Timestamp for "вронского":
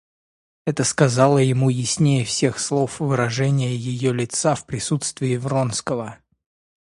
5.37-6.17